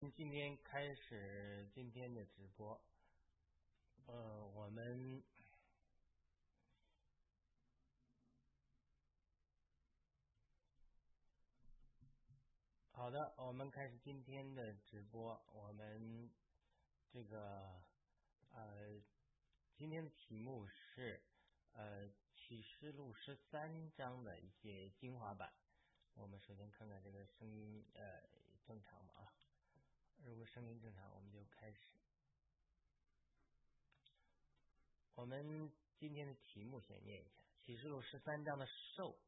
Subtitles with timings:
[0.00, 2.80] 从今天开始今天的直播，
[4.06, 5.22] 呃，我们
[12.92, 15.38] 好的，我们开始今天的直播。
[15.52, 16.30] 我们
[17.12, 17.82] 这个
[18.52, 19.02] 呃，
[19.76, 21.20] 今天的题目是
[21.72, 25.52] 呃《启示录》十三章的一些精华版。
[26.14, 28.22] 我们首先看看这个声音呃
[28.66, 29.12] 正常吗？
[29.16, 29.39] 啊？
[30.22, 31.78] 如果声音正常，我们就开始。
[35.14, 39.18] 我们今天的题目先念一下：启示录十三章的受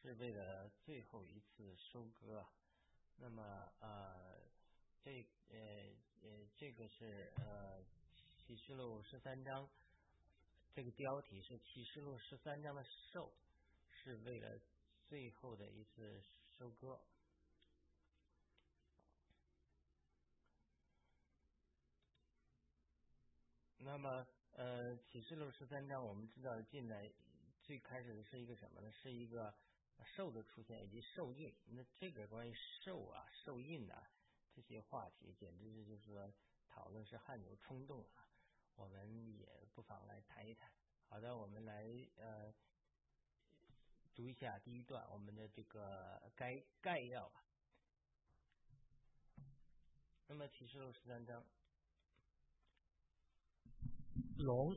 [0.00, 2.46] 是为了最后一次收割。
[3.16, 3.42] 那么
[3.80, 4.38] 呃，
[5.02, 5.58] 这呃
[6.22, 7.82] 呃这个是呃
[8.46, 9.68] 启示录十三章，
[10.74, 13.32] 这个标题是启示录十三章的受
[13.90, 14.60] 是为了
[15.08, 16.22] 最后的一次
[16.58, 17.00] 收割。
[23.86, 27.08] 那么，呃，启示录十三章，我们知道进来
[27.62, 28.90] 最开始的是一个什么呢？
[28.90, 29.54] 是一个
[30.16, 31.54] 兽的出现以及兽印。
[31.66, 34.10] 那这个关于兽啊、兽印啊
[34.52, 36.34] 这些话题，简直是就是说
[36.68, 38.26] 讨论是汗牛充栋啊。
[38.74, 40.68] 我们也不妨来谈一谈。
[41.08, 42.52] 好的，我们来呃
[44.16, 47.44] 读一下第一段我们的这个概概要吧。
[50.26, 51.46] 那么启示录十三章。
[54.38, 54.76] 龙，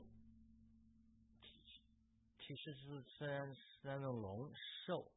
[2.38, 4.50] 其实是三三种龙
[4.86, 5.12] 兽，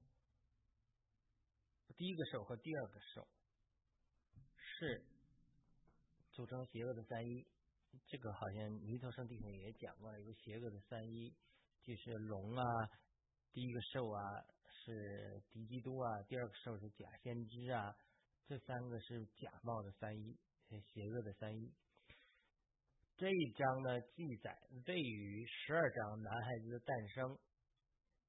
[1.96, 3.28] 第一个兽和第二个兽
[4.58, 5.06] 是
[6.34, 7.48] 组成邪恶的三一。
[8.08, 11.34] 这个好像弥陀圣地也讲过了，一个邪恶的三一，
[11.84, 12.66] 就是龙啊，
[13.54, 14.22] 第一个兽啊
[14.84, 17.96] 是敌基督啊，第二个兽是假先知啊，
[18.48, 20.38] 这三个是假冒的三一，
[20.70, 21.72] 邪恶的三一。
[23.16, 24.50] 这一章呢，记载
[24.88, 27.38] 位于十二章男孩子的诞生，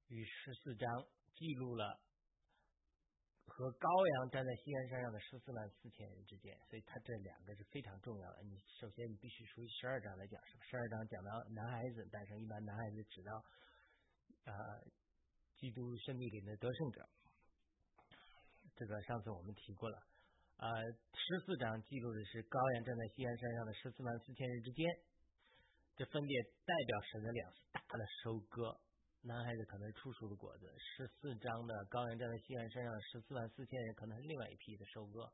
[0.09, 0.87] 与十四章
[1.33, 1.99] 记录了
[3.47, 8.43] 和羔羊站在西安山上的十四万四千人之间，所以它这两个是非常重要的。
[8.43, 13.33] 你首先你必须熟悉十二章来讲，十二章讲到男孩子诞生，一般男孩子指到
[14.45, 14.53] 啊，
[15.57, 17.09] 基督生命里的得胜者，
[18.75, 19.97] 这个上次我们提过了。
[20.57, 20.71] 呃，
[21.11, 24.87] 十四章记录的是高阳站在西安山上的十四万四千人之间，
[25.97, 28.79] 这分别代表神的两次大的收割。
[29.21, 35.29] 男孩子可能是初熟的果子，十四章的高阳站在西安山上十四万四千人可能是另外一批的收割。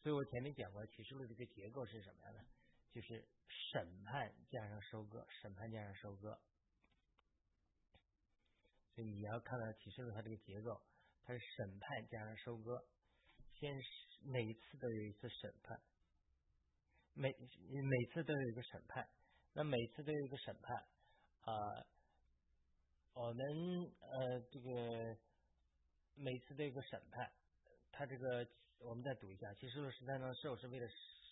[0.00, 2.44] 所以我前面讲过启示录这个结构是什么样的，
[2.92, 3.26] 就是
[3.72, 6.38] 审判加上收割，审判加上收割。
[8.94, 10.80] 所以你要看到启示录它这个结构，
[11.24, 12.86] 它是审判加上收割，
[13.58, 14.11] 先是。
[14.24, 15.80] 每一次都有一次审判，
[17.14, 19.08] 每每次都有一个审判，
[19.52, 20.76] 那每次都有一个审判
[21.40, 21.52] 啊，
[23.14, 23.44] 我们
[24.00, 25.16] 呃这个
[26.14, 27.32] 每次都有一个审判，
[27.90, 28.46] 他这个
[28.78, 30.86] 我们再读一下，启示录十三章的兽是为了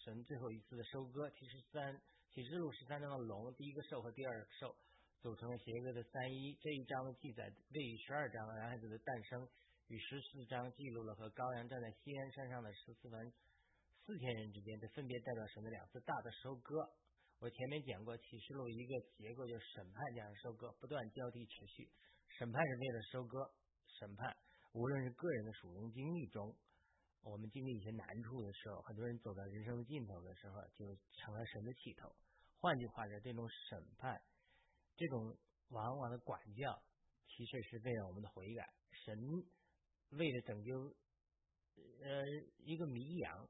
[0.04, 2.00] 神最后一次的收割，其实三
[2.34, 4.74] 启示录十三章的龙，第一个兽和第二个兽
[5.22, 9.48] 组成了邪恶的三一，这一章的记载位于十二章男孩子的诞生。
[9.90, 13.18] 与十四章记录了和羔羊站在西安山上的十四万
[14.06, 16.78] 四千人之间，这分别代表神的两次大的收割。
[17.42, 21.90] 我前面讲过启示录一个结构，就是审判加上收割，不断交替持续。
[22.38, 23.50] 审判是为了收割，
[23.98, 24.30] 审判
[24.78, 26.54] 无论是个人的属灵经历中，
[27.22, 30.86] 我们经历一些难处的时候，很多人走到人生的尽头的时候，就
[31.18, 32.14] 成了神的起头。
[32.60, 34.22] 换句话说，这种审判，
[34.94, 35.36] 这种
[35.70, 36.80] 往往的管教，
[37.26, 38.70] 其实是为了我们的悔改。
[38.92, 39.18] 神。
[40.10, 40.94] 为了拯救
[42.02, 42.24] 呃
[42.64, 43.48] 一个迷羊，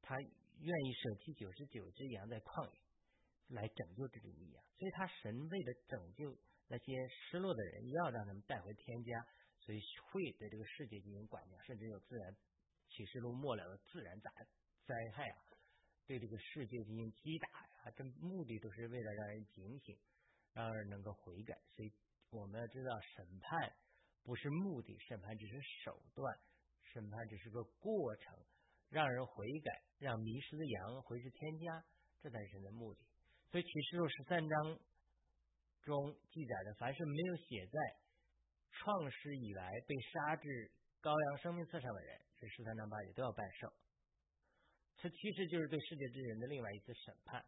[0.00, 2.80] 他愿意舍弃九十九只羊在旷野
[3.48, 9.26] 来拯救这只迷羊，所以他神为了拯救那些失落的人，要让他们带回天家，
[9.60, 9.80] 所以
[10.10, 12.34] 会对这个世界进行管教，甚至有自然
[12.88, 14.30] 启示录末了的自然灾
[14.86, 15.38] 灾害啊，
[16.06, 19.98] 对这个世界进行击打呀，这目的都是为了让人警醒，
[20.54, 21.60] 让人能够悔改。
[21.76, 21.92] 所以
[22.30, 23.76] 我们要知道审判。
[24.24, 26.38] 不是目的，审判只是手段，
[26.92, 28.38] 审判只是个过程，
[28.88, 31.84] 让人悔改，让迷失的羊回至天家，
[32.20, 33.00] 这才是神的目的。
[33.50, 34.78] 所以启示录十三章
[35.82, 37.80] 中记载的，凡是没有写在
[38.70, 40.70] 创世以来被杀至
[41.02, 43.72] 羔羊生命册上的人，这十三章八节都要拜寿。
[44.98, 47.44] 这其实就是对世界之人的另外一次审判。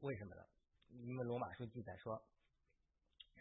[0.00, 0.42] 为什么呢？
[0.88, 2.20] 因为罗马书记载说，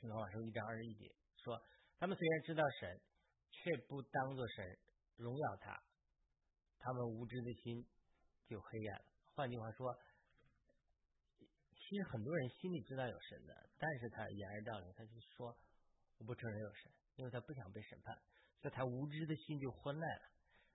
[0.04, 1.12] 罗马书一章二十一节
[1.44, 1.60] 说。
[1.98, 3.02] 他们虽然知道神，
[3.52, 4.78] 却不当作神
[5.18, 5.82] 荣耀他。
[6.78, 7.86] 他们无知的心
[8.48, 9.06] 就黑暗了。
[9.34, 9.98] 换句话说，
[11.40, 15.58] 其实很多人心里知道有神的，但是他掩耳盗铃，他就说
[16.18, 18.16] 我不承认有神，因为他不想被审判，
[18.62, 20.26] 所以他无知的心就昏暗了。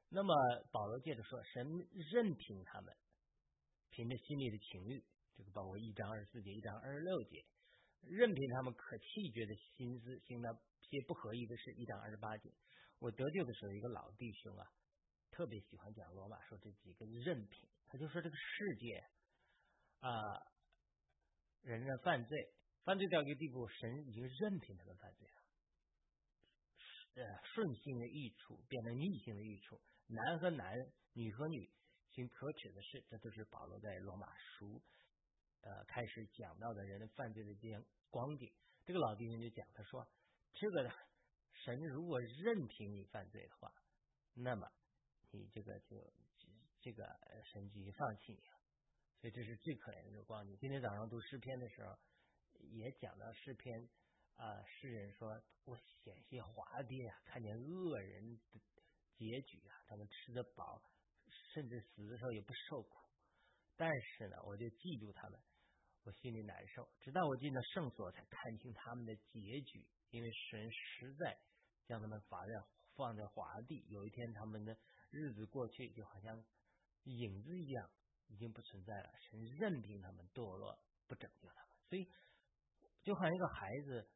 [0.09, 0.35] 那么
[0.73, 1.65] 保罗接着说，神
[2.11, 2.97] 任凭他们
[3.91, 5.05] 凭着心里的情欲，
[5.37, 7.45] 这个包括一章二十四节、一章二十六节，
[8.09, 12.53] 任凭他们可气绝的心思行那些不合意的事，一章二十八节。
[12.99, 14.67] 我得救的时候，一个老弟兄啊，
[15.31, 19.05] 特别喜欢讲罗马说这几个任凭，他就说这个世界
[20.01, 20.11] 啊，
[21.63, 22.53] 人的犯罪，
[22.85, 25.35] 犯罪到一个地步，神已经任凭他们犯罪了，
[27.23, 30.75] 呃，顺性的益处变成逆性的益处，男和男，
[31.15, 31.71] 女和女
[32.11, 34.83] 行可耻的事，这都是保罗在罗马书
[35.63, 38.53] 呃开始讲到的人的犯罪的这样光景。
[38.85, 40.07] 这个老弟兄就讲，他说
[40.55, 40.91] 这个。
[41.63, 43.71] 神如果任凭你犯罪的话，
[44.33, 44.67] 那么
[45.31, 45.95] 你这个就
[46.81, 47.05] 这个
[47.53, 48.59] 神就放弃你了。
[49.21, 50.57] 所以这是最可怜的一个光景。
[50.59, 51.95] 今天早上读诗篇的时候，
[52.71, 53.87] 也讲到诗篇
[54.37, 55.29] 啊，诗人说
[55.67, 58.61] 我险些滑跌啊，看见恶人的
[59.19, 60.83] 结局啊，他们吃得饱，
[61.53, 62.97] 甚至死的时候也不受苦。
[63.77, 65.39] 但是呢，我就记住他们，
[66.05, 66.89] 我心里难受。
[67.01, 71.39] 直到我进了圣所，才看清他们的结局，因为神实在。
[71.87, 72.55] 将他们放在
[72.95, 74.79] 放在华地，有一天他们的
[75.11, 76.41] 日子过去，就好像
[77.03, 77.91] 影子一样，
[78.29, 79.11] 已经不存在了。
[79.19, 82.09] 神任凭他们堕落，不拯救他们，所以
[83.03, 84.09] 就好像一个孩子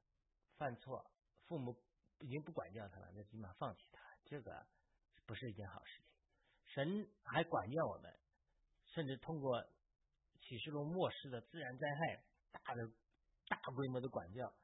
[0.56, 1.10] 犯错，
[1.48, 1.76] 父母
[2.20, 4.64] 已经不管教他了，那起码放弃他，这个
[5.26, 6.14] 不是一件好事情。
[6.66, 8.20] 神还管教我们，
[8.86, 9.60] 甚至通过
[10.44, 12.86] 启示录末世的自然灾害，大的
[13.48, 14.54] 大规模的管教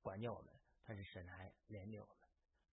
[0.00, 2.16] 管教我们，但是神还怜悯我们。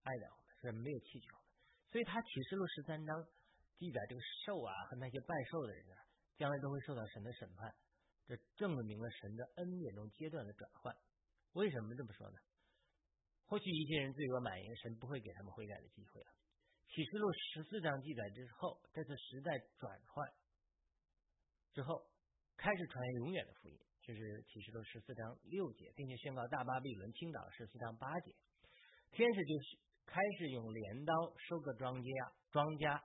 [0.03, 1.47] 爱的我们，是没有弃绝我们，
[1.89, 3.25] 所以他启示录十三章
[3.79, 5.97] 记载这个兽啊和那些拜兽的人啊，
[6.37, 7.73] 将来都会受到神的审判，
[8.27, 10.95] 这证明了神的恩典中阶段的转换。
[11.53, 12.37] 为什么这么说呢？
[13.45, 16.29] 或许一些人罪恶满盈，神不会给他们悔改的机会了。
[16.87, 20.29] 启示录十四章记载之后，这次时代转换
[21.73, 22.05] 之后，
[22.57, 28.35] 开始传永远的福音，这是启示录十四章六节，并且宣告大巴比伦倾倒十四章八节，
[29.11, 29.77] 天使就是。
[30.05, 31.13] 开始用镰刀
[31.47, 33.01] 收割庄稼，庄稼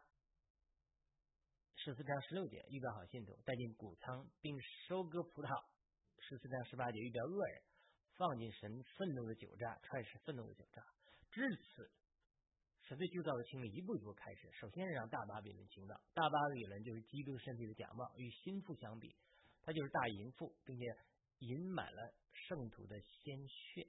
[1.77, 5.49] 十四章十六节预表好信徒带进谷仓，并收割葡萄
[6.19, 7.63] 十四章十八节预表恶人
[8.19, 10.83] 放进神愤怒的酒榨，开始愤怒的酒榨。
[11.31, 11.89] 至此，
[12.83, 14.51] 神对旧造的清理一步一步开始。
[14.59, 19.15] 首先让大巴比伦倾倒，大巴比伦就是基督身体的假冒，与心腹相比，
[19.63, 20.85] 他就是大淫妇，并且
[21.41, 23.87] 饮满了圣徒的鲜血。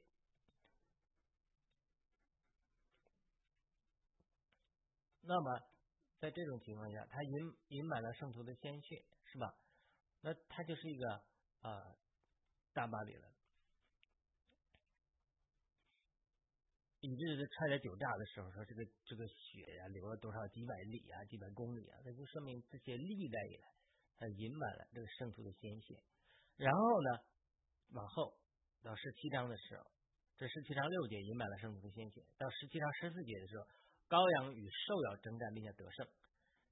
[5.22, 5.60] 那么，
[6.20, 7.32] 在这种情况下，他饮
[7.68, 9.56] 饮满了圣徒的鲜血，是吧？
[10.22, 11.24] 那他就是一个
[11.62, 11.96] 啊
[12.74, 13.32] 大巴黎了，
[17.00, 23.72] 以致是踹在酒驾的时候，说这个这个血呀流了多少几百里啊几百公里啊，那就说明这些历代以来，
[24.20, 25.98] 他饮满了这个圣徒的鲜血。
[26.58, 27.10] 然后呢，
[27.96, 28.38] 往后
[28.84, 29.90] 到十七章的时候，
[30.38, 33.66] 这十七章六节饮满了圣徒的鲜血，到十七章十四节的时候。
[34.10, 36.02] 羔羊与兽要征战，并且得胜。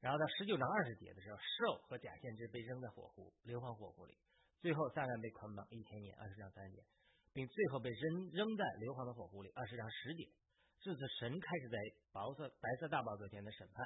[0.02, 4.18] 然后到十九章二十节的时候，兽和假先知被扔在火湖、硫磺火湖里。
[4.58, 6.82] 最后撒旦被捆绑一千年，二十章三节，
[7.34, 10.25] 并最后被扔扔在硫磺的火湖里，二十章十节。
[10.82, 11.77] 自此，神开始在
[12.10, 13.86] 白色白色大宝座前的审判，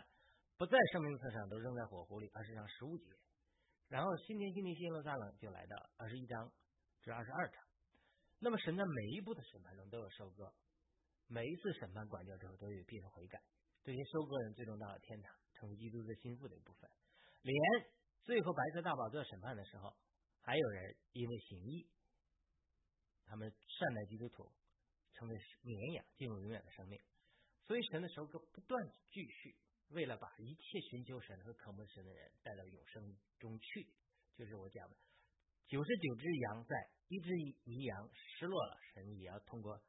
[0.56, 3.12] 不在生命册上都扔在火湖里，二十章十五节。
[3.92, 6.50] 然后新天新地新耶路撒冷就来到二十一章
[7.02, 7.62] 至二十二章。
[8.40, 10.50] 那么神在每一步的审判中都有收割。
[11.28, 13.38] 每一次审判管教之后，都有必人悔改。
[13.84, 16.90] 这些收割人最终到了天堂，成为基督的心腹的一部分。
[17.42, 17.54] 连
[18.24, 19.94] 最后白色大宝座审判的时候，
[20.40, 21.90] 还有人因为行义，
[23.26, 24.50] 他们善待基督徒，
[25.16, 26.98] 成为绵羊，进入永远的生命。
[27.66, 28.82] 所以神的收割不断
[29.12, 29.58] 继续，
[29.92, 33.88] 为了把一切寻求神和渴慕神的人带到永生中去。
[34.36, 34.96] 就是我讲的，
[35.68, 37.30] 九十九只羊在一只
[37.64, 39.82] 迷羊失落了，神也要通过。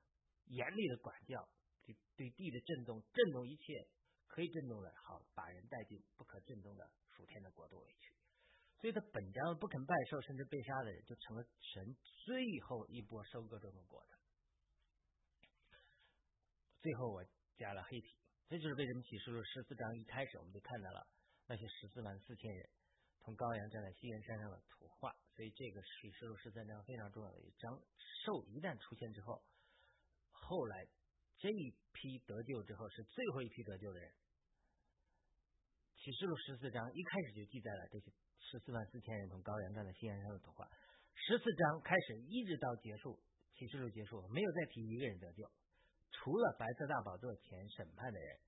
[0.46, 1.48] 严厉的管教，
[1.84, 3.88] 对对地的震动，震动一切
[4.26, 8.12] 可以震动的，好把人带进不可震动的属天的国度里去。
[8.80, 14.16] 所以他本将不肯拜寿，甚至被杀的人，就成了神最后一波收割中的果子。
[16.80, 17.24] 最后我
[17.56, 18.16] 加了黑体，
[18.52, 21.00] 这就是为什么启示录十四章一开始我们就看到了
[21.48, 22.68] 那些十四万四千人
[23.24, 25.08] 从高阳站在西岩山上的图画。
[25.32, 27.80] 所以这个启示录十三章非常重要的一章，
[28.26, 29.42] 兽一旦出现之后。
[30.28, 30.84] 后来
[31.38, 34.12] 这一批得救之后是最后一批得救的人，
[35.96, 40.68] 启示录十四章一开始就记载了这些十四万四千人从高原站在西安山上的图画。
[41.14, 43.18] 十四章开始一直到结束，
[43.56, 45.50] 启示录结束没有再提一个人得救，
[46.12, 48.38] 除了白色大宝座前审判的人，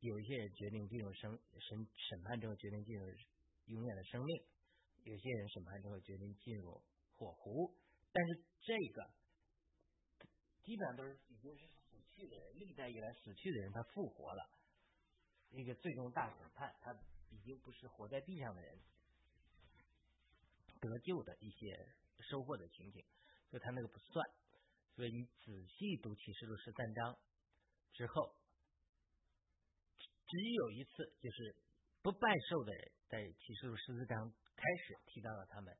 [0.00, 3.04] 有一些人决定进入生审审判之后决定进入
[3.66, 4.42] 永远的生命，
[5.04, 6.80] 有些人审判之后决定进入
[7.16, 7.74] 火湖，
[8.12, 9.10] 但是这个
[10.62, 14.48] 基本上都是已经是死去的人，历代以来死去的人他复活了。
[15.50, 16.92] 那个最终大审判，他
[17.30, 18.78] 已经不是活在地上的人
[20.80, 23.04] 得救的一些收获的情景，
[23.50, 24.30] 所以他那个不算。
[24.98, 27.16] 所以你仔细读启示录十三章
[27.92, 28.34] 之后，
[30.26, 31.54] 只有一次，就是
[32.02, 35.72] 不拜寿的人在启示录十四章开始提到了他们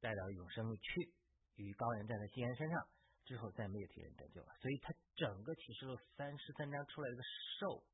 [0.00, 1.12] 带到永生里去，
[1.56, 2.88] 与高人站在西安山上
[3.26, 4.56] 之后，再没有提人得救了。
[4.62, 7.22] 所以他整个启示录三十三章出来一个
[7.60, 7.84] 寿。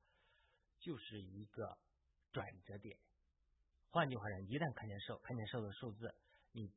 [0.81, 1.77] 就是一个
[2.33, 2.97] 转折点。
[3.91, 6.15] 换句话讲，一旦看见兽，看见兽的数字，
[6.53, 6.73] 你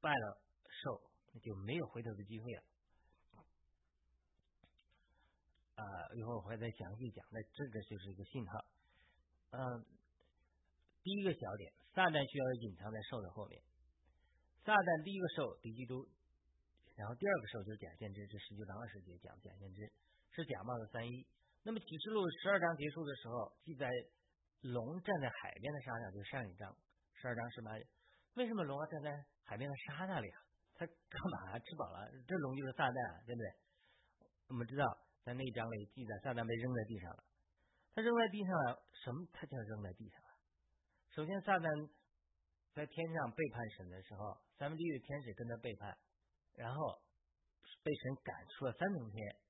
[0.00, 1.00] 拜了兽，
[1.32, 2.64] 那就没有回头的机会了。
[5.74, 5.82] 啊，
[6.14, 7.24] 一会儿我会再详细讲。
[7.30, 8.64] 那这个就是一个信号。
[9.50, 9.84] 嗯，
[11.02, 13.60] 第一个小点，撒旦需要隐藏在兽的后面。
[14.64, 16.06] 撒旦第一个兽敌基督，
[16.96, 19.82] 然后第二个兽就是假先知，是十九章二十节讲假先知
[20.30, 21.26] 是假冒的三一。
[21.62, 23.90] 那么启示录十二章结束的时候，记载
[24.62, 26.70] 龙站在海边的沙上，就是上一章
[27.14, 27.72] 十二章十八。
[28.34, 29.10] 为什么龙要站在
[29.42, 30.38] 海边的沙那里啊？
[30.74, 31.58] 它干嘛？
[31.58, 32.10] 吃饱了？
[32.26, 33.46] 这龙就是撒旦，对不对？
[34.48, 34.84] 我们知道
[35.24, 37.24] 在那一章里记载，撒旦被扔在地上了。
[37.94, 39.26] 他扔在地上了，什么？
[39.32, 40.28] 他叫扔在地上了。
[41.16, 41.90] 首先，撒旦
[42.74, 45.96] 在天上背叛神的时候，三分之一的天使跟他背叛，
[46.52, 47.00] 然后
[47.82, 49.40] 被神赶出了三层天。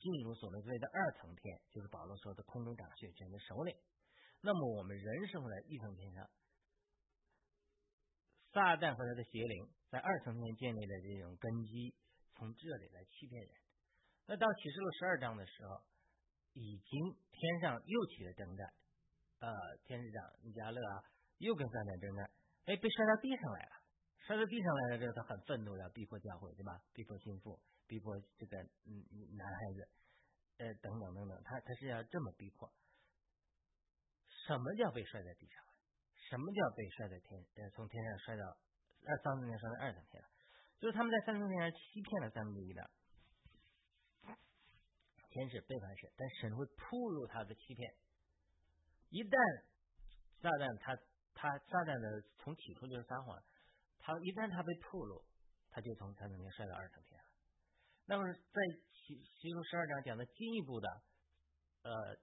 [0.00, 3.76] 进入所谓的二层天，就是保罗说的空中掌血权的首领。
[4.40, 6.28] 那么我们人生在一层天上，
[8.50, 11.94] 撒旦和他的邪灵在二层天建立的这种根基，
[12.34, 13.52] 从这里来欺骗人。
[14.30, 15.82] 那到启示录十二章的时候，
[16.52, 18.64] 已经天上又起了征战，
[19.40, 19.50] 呃，
[19.82, 21.02] 天使长尼加勒啊，
[21.38, 22.30] 又跟撒旦征战，
[22.66, 23.72] 哎，被摔到地上来了。
[24.22, 26.78] 摔到地上来了之后，他很愤怒，要逼迫教会，对吧？
[26.94, 27.58] 逼迫心腹。
[27.88, 28.56] 逼迫这个
[28.86, 29.02] 嗯
[29.34, 29.88] 男孩子，
[30.58, 32.70] 呃等等等等，他他是要这么逼迫。
[34.46, 35.58] 什么叫被摔在地上？
[36.30, 40.28] 什么叫被摔在天呃从天上摔到二三层天摔到二层天了？
[40.78, 42.88] 就是他们在三层天上欺骗了三分之一的
[45.30, 47.94] 天使背叛神，但神会铺露他的欺骗。
[49.10, 49.64] 一旦
[50.42, 50.94] 撒旦他
[51.34, 53.40] 他撒旦的从起初就是撒谎，
[53.98, 55.24] 他一旦他被铺露，
[55.70, 57.20] 他就从三层天摔到二层天。
[58.06, 58.58] 那么在
[58.92, 60.88] 其其中十二章讲的进一步的，
[61.82, 62.18] 呃，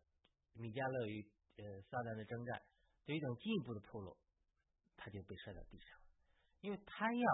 [0.53, 1.23] 米迦勒与
[1.57, 2.61] 呃撒旦的征战，
[3.05, 4.17] 有一种进一步的铺路，
[4.97, 5.97] 他就被摔到地上，
[6.59, 7.27] 因为他要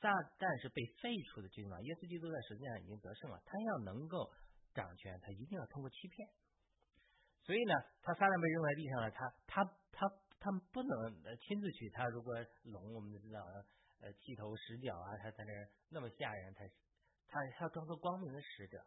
[0.00, 0.08] 撒
[0.40, 4.32] 旦是被废除的君王，耶稣基督在实际上已经得胜了，他要能够
[4.74, 6.28] 掌权，他一定要通过欺骗，
[7.42, 10.06] 所以呢，他撒旦被扔在地上了，他他他
[10.38, 12.34] 他们不能亲自去，他如果
[12.64, 13.40] 龙我们都知道，
[14.00, 15.52] 呃，七头十脚啊，他在那
[15.90, 16.64] 那么吓人，他。
[17.32, 18.84] 他要装作光明的使者，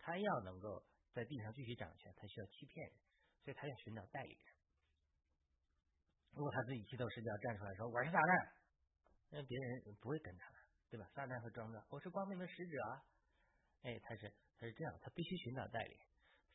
[0.00, 0.82] 他要能够
[1.14, 2.98] 在地上继续掌权，他需要欺骗人，
[3.44, 4.54] 所以他要寻找代理人。
[6.32, 8.52] 如果他自己七头十脚站出来说我是撒旦，
[9.30, 10.56] 那别人不会跟他的，
[10.90, 11.06] 对吧？
[11.14, 12.76] 撒旦会装着我是光明的使者，
[13.86, 14.26] 哎，他是
[14.58, 15.96] 他是这样，他必须寻找代理。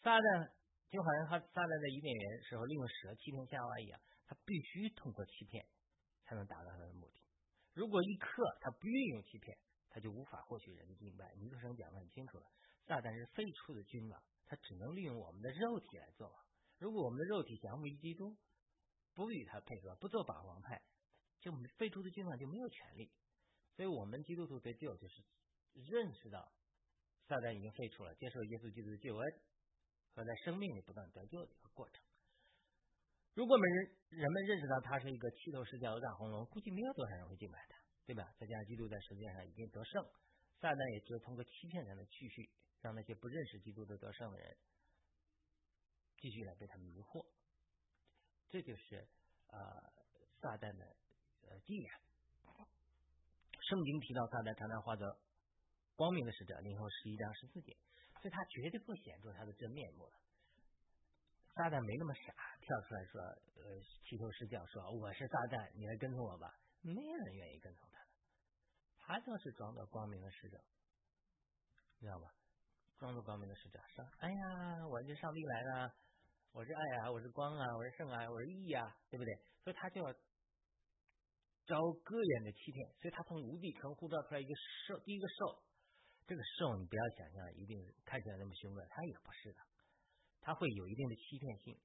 [0.03, 0.51] 撒旦
[0.91, 3.95] 就好像他撒旦在伊甸园时候利用蛇欺骗夏娃一样，
[4.27, 5.65] 他必须通过欺骗
[6.27, 7.23] 才能达到他的目的。
[7.73, 9.57] 如果一刻他不运用欺骗。
[9.93, 11.35] 他就无法获取人的敬拜。
[11.35, 12.45] 尼克生讲的很清楚了，
[12.87, 16.45] 撒旦是废黜的君王，他只能利用我们的肉体来做王。
[16.77, 18.37] 如果我们的肉体降服于基督，
[19.13, 20.81] 不与他配合，不做法王派，
[21.41, 23.11] 就废黜的君王就没有权利。
[23.75, 25.25] 所以，我们基督徒得救，就是
[25.73, 26.53] 认识到
[27.27, 29.23] 撒旦已经废除了，接受耶稣基督的救恩
[30.13, 32.01] 和在生命里不断得救的一个过程。
[33.33, 33.77] 如果我们人
[34.09, 37.79] 人们认识到他是一个七头十脚的大红龙，估计没有多少人会敬拜他。
[38.03, 38.27] 对吧？
[38.37, 40.03] 再加上基督在世界上已经得胜，
[40.59, 42.49] 撒旦也只有通过欺骗才能继续
[42.81, 44.57] 让那些不认识基督的得胜的人
[46.17, 47.25] 继续来被他迷惑。
[48.49, 49.07] 这就是
[49.47, 49.57] 呃
[50.41, 50.83] 撒旦的
[51.47, 52.01] 呃既然。
[53.61, 55.07] 圣经提到撒旦常常化作
[56.01, 57.77] 光明的使者，零后十一章十四节，
[58.17, 60.17] 所以他绝对不显出他的真面目的。
[61.53, 63.21] 撒旦没那么傻，跳出来说
[63.61, 63.77] 呃
[64.09, 66.49] 七头十脚说我是撒旦，你来跟从我吧，
[66.81, 67.87] 没人愿意跟从。
[67.91, 68.01] 他
[69.13, 70.57] 他就是装作光明的使者，
[71.99, 72.31] 知道吗？
[72.97, 75.93] 装作光明的使者说：“哎呀，我是上帝来了，
[76.51, 79.35] 我是爱啊，我是光啊，我是圣啊，我是义啊，对不对？
[79.63, 80.11] 所以他就要
[81.67, 84.55] 招各样的欺骗，所以他从无底坑呼召出来一个
[84.87, 85.61] 兽，第一个兽，
[86.31, 87.75] 这个兽你不要想象一定
[88.07, 89.59] 看起来那么凶恶，它也不是的，
[90.39, 91.75] 它会有一定的欺骗性。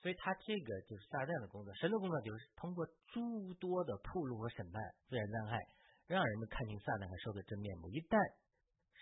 [0.00, 1.68] 所以，他这个就是撒旦的工作。
[1.76, 2.80] 神的工作就是通过
[3.12, 5.60] 诸多的铺路和审判自然灾害，
[6.08, 7.92] 让人们看清撒旦和兽的真面目。
[7.92, 8.16] 一旦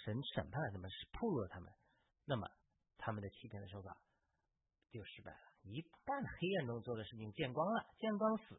[0.02, 1.70] 神审判了他们，是铺路了他们，
[2.26, 2.42] 那么
[2.98, 3.94] 他们的欺骗的手法
[4.90, 5.46] 就失败了。
[5.62, 8.58] 一旦黑暗中做的事情见光了，见光死。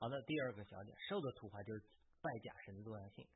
[0.00, 1.84] 好的，第二个小点，兽的图画就是
[2.24, 3.28] 拜假神的多样性。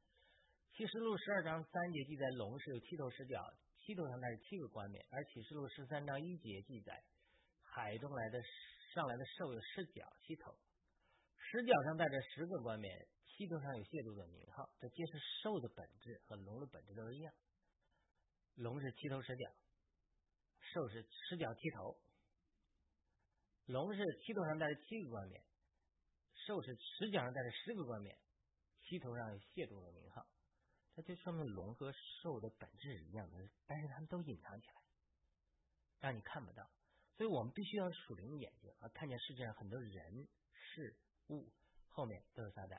[0.74, 3.44] 启示录十二章三节记载，龙是有七头十脚。
[3.76, 7.04] 七头上带着七个冠冕，而启示录十三章一节记载，
[7.60, 8.40] 海中来的
[8.94, 10.56] 上来的兽有十角七头，
[11.36, 14.64] 十角上带着十个冠冕，七头上有亵渎的名号。
[14.80, 15.12] 这皆是
[15.42, 17.34] 兽的本质和龙的本质都一样，
[18.54, 19.44] 龙是七头十角，
[20.72, 21.98] 兽是十角七头。
[23.66, 25.44] 龙是七头上带着七个冠冕，
[26.46, 28.16] 兽是十角上带着十个冠冕，
[28.80, 30.24] 七头上有亵渎的名号。
[30.94, 34.74] 这就说明龙和兽的本质是一样的，但是他们都隐藏起来，
[36.00, 36.70] 让你看不到。
[37.16, 40.94] 所以我们必须要属灵眼睛啊，看见世界上很多人事
[41.28, 41.50] 物
[41.88, 42.78] 后面都是撒旦。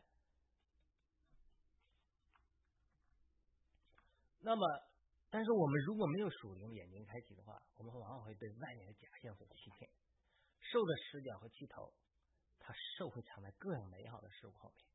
[4.42, 4.62] 那么，
[5.32, 9.90] 但是我们如果没有属灵眼睛开启的话，我们往往会被外面的假象所欺骗。
[10.60, 11.92] 兽的视角和气头，
[12.60, 14.86] 它兽会藏在各样美好的事物后面，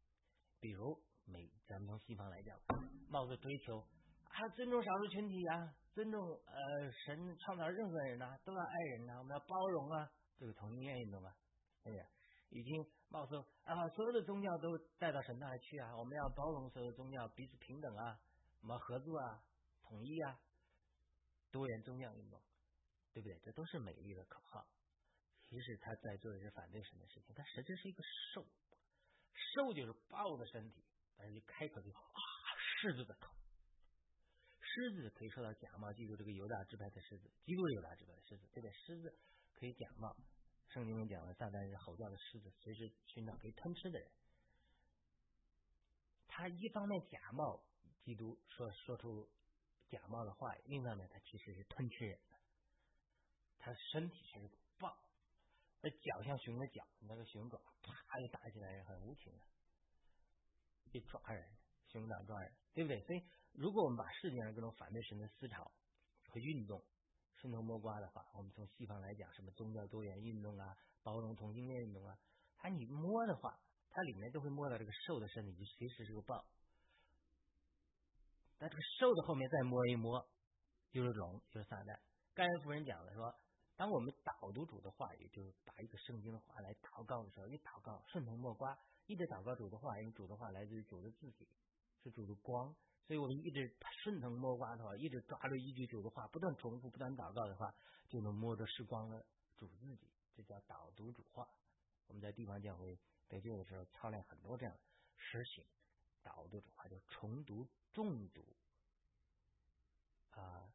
[0.61, 1.03] 比如。
[1.29, 2.59] 美，咱们从西方来讲，
[3.09, 3.79] 冒着追求
[4.25, 11.35] 啊，尊重少数群体啊，尊重呃，神创造任何人呐，都要爱人呐，我们要包容啊，这个同性恋运动啊，
[11.85, 12.07] 对不对？
[12.51, 18.19] 已经冒出啊，所有的宗教都带到神那里去啊，我们要包容所有宗教，彼此平等啊，
[18.63, 19.45] 我们合作啊，
[19.83, 20.41] 统一啊，
[21.51, 22.41] 多元宗教运动，
[23.13, 23.39] 对不对？
[23.45, 24.67] 这都是美丽的口号。
[25.49, 28.03] 其实他在做的是反对神的事情，他实质是一个
[28.35, 28.47] 兽，
[29.33, 30.85] 兽就是豹的身体。
[31.19, 32.21] 反正就开口就啊，
[32.81, 33.35] 狮子的口，
[34.61, 35.93] 狮子可以受到假冒。
[35.93, 38.73] 记住这个犹大支派的狮子，基督犹大支派的狮子，对不对？
[38.73, 39.19] 狮子
[39.53, 40.17] 可以假冒。
[40.69, 44.09] 圣经中讲了，撒旦是吼叫的狮子，随时寻找可以吞吃的人。
[46.29, 47.65] 他一方面假冒
[48.05, 49.29] 基督，说说出
[49.89, 52.37] 假冒的话；另一方面，他其实是吞吃人的。
[53.59, 54.97] 他身体是个豹，
[55.81, 59.45] 那脚像熊的脚，那个熊爪啪就打起来是很无情的。
[60.89, 61.49] 去抓人，
[61.87, 63.01] 熊掌抓人，对不对？
[63.03, 63.23] 所以，
[63.53, 65.71] 如果我们把世界上各种反对神的思潮
[66.29, 66.85] 和运动
[67.37, 72.19] 顺藤摸瓜的话，我们从西方来讲，什么宗教多元运动啊，包容同性恋运动啊，
[72.57, 73.59] 它你摸的话，
[73.91, 76.45] 它里面都会摸到这个兽的身体，就随时是个豹。
[78.59, 80.29] 但这个兽的后面再摸一摸，
[80.91, 81.97] 就是龙，就是撒旦。
[82.35, 83.38] 甘恩夫人讲了说，
[83.79, 88.77] 当我们导读主的话语，就是把一个圣经的话来祷告的时候，一祷告顺藤摸瓜。
[89.07, 91.49] 一直祷告主的话，因为主的话来自于主的自己，
[92.03, 92.75] 是主的光，
[93.07, 97.73] 所以我们一直顺藤摸瓜的话，一直抓住一句主的话，不断重复，不断祷告的话，
[98.09, 99.25] 就能摸着时光了
[99.57, 101.49] 主自己，这叫导读主话。
[102.09, 104.75] 我们在地方教会得救的时候操练很多这样
[105.17, 105.65] 实行
[106.25, 108.45] 导读主话，就重读、重读
[110.33, 110.69] 啊，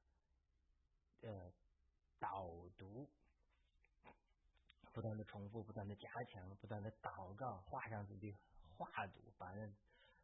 [1.22, 1.52] 呃，
[2.24, 3.10] 导读。
[4.94, 8.32] 不断的重复，不断的加强，不断的祷告，画上自己
[8.78, 9.76] 画图，把人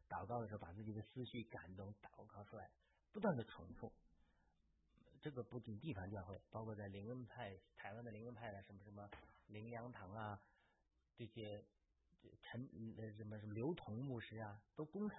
[0.08, 2.70] 祷告的时候，把自己的思绪感动祷告出来，
[3.10, 3.92] 不断的重复。
[5.20, 9.10] 这个不仅地方教会，包括在灵恩派、台湾的灵恩派的什么什么
[9.48, 10.40] 灵粮堂啊，
[11.16, 11.64] 这些
[12.40, 15.16] 陈那什么什么刘同牧师啊，都公开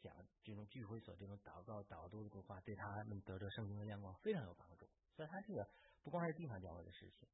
[0.00, 4.88] 讲这种聚会所这种祷告导读的话，对他们得着圣经的亮光非常有帮助。
[5.16, 5.68] 所以他这个
[6.06, 7.28] 不光是地方教会的事情。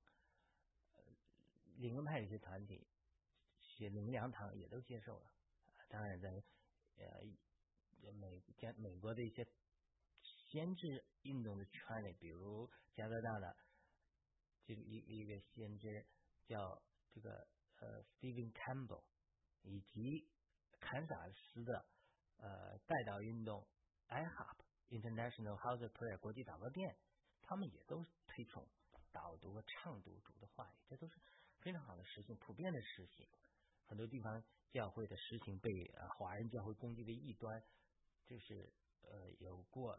[0.96, 1.04] 呃
[1.76, 2.88] 灵恩派一些团体
[3.58, 5.30] 写灵粮堂也都接受了，
[5.90, 6.42] 当然在
[6.96, 9.46] 呃美加美国的一些
[10.22, 13.56] 先知运动的圈里，比如加拿大的
[14.64, 16.06] 这个一一个先知
[16.46, 16.82] 叫
[17.12, 17.46] 这个
[17.78, 19.04] 呃 Stephen Campbell，
[19.64, 20.30] 以及
[20.80, 21.86] 堪萨斯的
[22.38, 23.68] 呃代祷运动
[24.08, 26.96] IHOP International House of Prayer 国际祷告店，
[27.52, 28.66] 他们也都推崇
[29.12, 31.20] 导读和唱读主的话语，这都是。
[31.60, 33.28] 非常好的实行，普遍的实行，
[33.84, 35.70] 很多地方教会的实行被
[36.16, 37.62] 华人教会攻击的异端，
[38.24, 39.92] 就是呃有过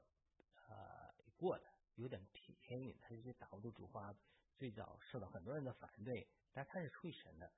[0.68, 2.98] 呃过的，有点偏偏远。
[3.00, 4.12] 他这些导读主话
[4.58, 7.54] 最早受到很多人的反对，但他是出于神的，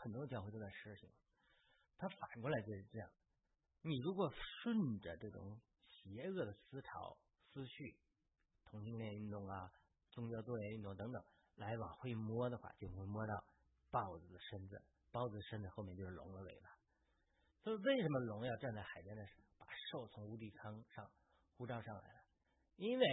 [0.00, 1.08] 很多教会都在实行。
[1.96, 3.08] 他反过来就是这样，
[3.82, 7.16] 你如果顺着这种邪恶的思潮
[7.52, 7.96] 思绪，
[8.76, 9.72] 同性恋运动啊、
[10.10, 13.32] 宗教多元运动等等，来往回摸的话，就会摸到
[13.90, 14.76] 豹子的身子，
[15.10, 16.68] 豹子身子后面就是龙的尾巴。
[17.64, 21.10] 所以为什么龙要站在海边的时候，把兽从无底坑上
[21.56, 22.20] 呼召上来了？
[22.76, 23.06] 因为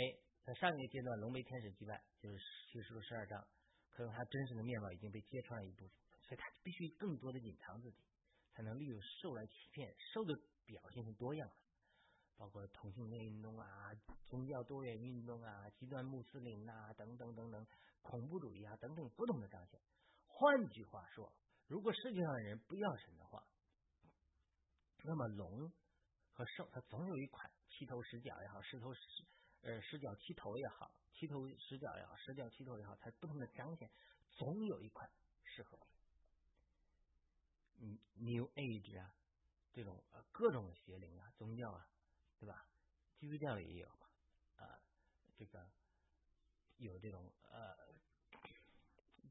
[0.44, 3.48] 在上一个阶段，龙被天使击败，就是叙述十二章，
[3.90, 5.96] 可能他真实的面貌已经被揭穿了一部分，
[6.28, 8.04] 所以他必须更多的隐藏自己，
[8.52, 9.96] 才能利用兽来欺骗。
[10.12, 10.34] 兽的
[10.66, 11.56] 表现是多样的。
[12.36, 13.68] 包括同性恋运动啊、
[14.26, 17.66] 宗教多元运动啊、极端穆斯林啊等等等等，
[18.02, 19.80] 恐怖主义啊等等不同的彰显。
[20.26, 21.32] 换句话说，
[21.68, 23.46] 如果世界上的人不要神的话，
[25.04, 25.72] 那么龙
[26.32, 29.00] 和兽它总有一款七头十脚也好，十头十
[29.62, 33.90] 呃十脚七头也好，七头十脚也好，十脚七头也好，它不同的彰显，
[34.32, 35.10] 总有一款
[35.44, 35.78] 适合
[37.78, 37.86] 你。
[37.86, 39.14] 嗯，New Age 啊，
[39.72, 41.88] 这种呃各种邪灵啊，宗教啊。
[42.44, 42.68] 对吧？
[43.18, 44.06] 基督教里也有嘛，
[44.58, 44.68] 啊，
[45.38, 45.66] 这个
[46.76, 47.74] 有这种呃，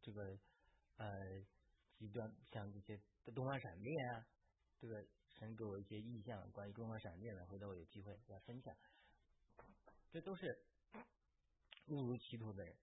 [0.00, 0.22] 这个
[0.96, 1.06] 呃
[1.98, 2.98] 极端，像这些
[3.34, 4.24] 东方闪电啊，
[4.78, 8.74] 这个神给我一些意象，关于东方闪电的，回头我有机会再分享。
[10.10, 10.64] 这都是
[11.88, 12.74] 误入歧途的人。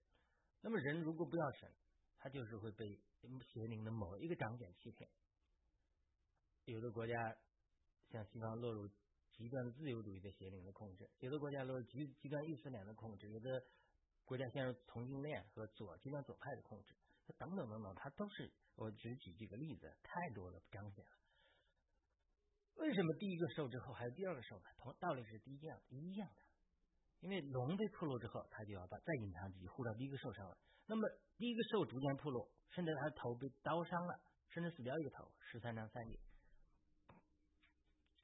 [0.60, 1.74] 那么人如果不要神，
[2.18, 2.86] 他就是会被
[3.52, 5.10] 邪灵的某一个长点欺骗。
[6.66, 7.14] 有的国家
[8.12, 8.88] 像西方落入。
[9.40, 13.48] 极端的自由主义的邪灵的控制，有的国家落入极极端伊斯兰的控制，有的
[14.26, 16.94] 国家陷入同性恋和左极端左派的控制，
[17.38, 21.10] 等等等等，它都是我只举几个例子，太多了，彰显了。
[22.74, 24.64] 为什么第一个兽之后还有第二个兽呢？
[24.76, 26.42] 同道理是第一样一样的，
[27.20, 30.58] 因为龙被破落之后，他就要把再隐藏自己，护到第一个兽上了。
[30.84, 36.18] 那么第一个兽逐渐破落，甚至他的头被刀伤了，甚至死掉一个头，十三章三节。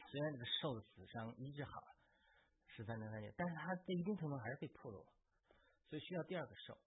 [0.08, 1.96] 虽然这个兽的死伤医治好了，
[2.68, 5.04] 十三章三节，但是它在一定程度还是被破落，
[5.90, 6.78] 所以需要第二个兽，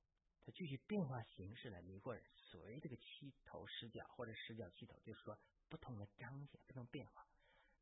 [0.45, 2.23] 它继续变化形式来迷惑人。
[2.49, 7.27] 所谓这个七头十角或者十角七头，就是说不同的彰显，不同变化。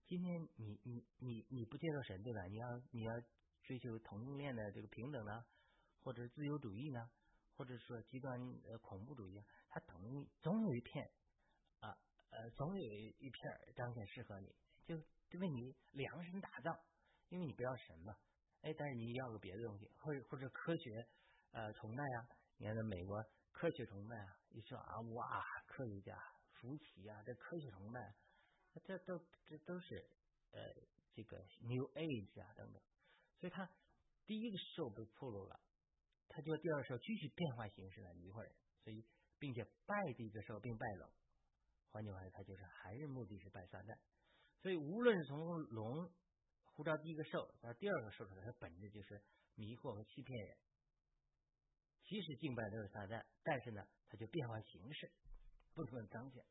[0.08, 2.43] 今天你你你你不接受神对吧？
[2.47, 3.13] 你要你要
[3.63, 5.45] 追求同性恋的这个平等呢，
[6.04, 7.10] 或者自由主义呢，
[7.56, 11.10] 或者说极端呃恐怖主义，它总总有一片
[11.80, 11.95] 啊
[12.32, 12.82] 呃总有
[13.19, 15.00] 一片彰显适合你，就。
[15.29, 16.71] 就为你量身打造，
[17.29, 18.15] 因为你不要神嘛，
[18.61, 21.07] 哎，但是你要个别的东西，或者或者科学
[21.51, 26.17] 呃崇拜啊，你看在美国科学崇拜啊，一说啊哇科学家
[26.53, 28.15] 福奇啊，这科学崇拜，
[28.85, 30.09] 这都这都是
[30.51, 30.61] 呃
[31.13, 32.81] 这个 New Age 啊等等，
[33.39, 33.69] 所以他
[34.25, 35.59] 第一个兽被破落了，
[36.29, 38.51] 他就第二个兽继续变化形式来迷惑人，
[38.83, 39.05] 所以
[39.39, 41.11] 并且拜第一个兽并拜了，
[41.91, 43.97] 换句话说，他就是还是目的是拜撒旦。
[44.62, 45.38] 所以，无论是从
[45.70, 46.12] 龙
[46.74, 49.22] 呼召第一个兽到第二个兽出来，它本质就是
[49.56, 50.58] 迷惑和欺骗人。
[52.04, 55.12] 即使敬拜都是撒旦，但是呢，它就变化形式，
[55.74, 56.46] 不同的彰显。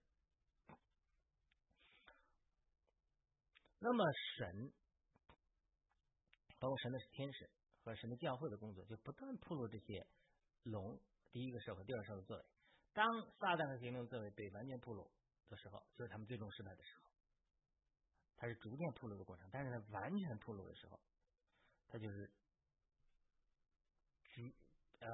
[3.79, 4.05] 那么，
[4.37, 4.73] 神
[6.59, 7.51] 包括神的天使
[7.83, 10.07] 和神的教会的工作，就不断铺露这些
[10.63, 11.01] 龙
[11.33, 12.45] 第一个兽和第二个兽的作为。
[12.93, 13.07] 当
[13.39, 15.11] 撒旦和邪灵作为被完全铺露
[15.49, 17.16] 的时候，就是他们最终失败的时候。
[18.37, 21.01] 它是逐渐铺路的过程，但是它完全铺路的时候，
[21.89, 22.31] 它就是
[24.25, 24.55] 最
[25.01, 25.09] 呃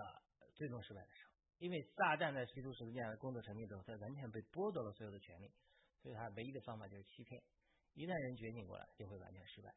[0.55, 1.33] 最终失败的时候。
[1.59, 5.49] 因为撒旦在基督十字架工作成立之后，他完全被剥夺了所有的权利，
[6.03, 7.41] 所以他唯一的方法就是欺骗。
[7.95, 9.73] 一旦人觉醒过来，就会完全失败。